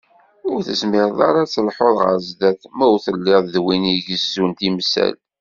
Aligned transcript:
Ur 0.49 0.59
tezmireḍ 0.67 1.19
ara 1.27 1.41
ad 1.43 1.49
telḥuḍ 1.53 1.97
ɣer 2.05 2.17
sdat, 2.27 2.61
ma 2.77 2.85
ur 2.93 2.99
telliḍ 3.05 3.43
d 3.53 3.55
win 3.65 3.83
igezzun 3.95 4.51
timsal. 4.59 5.15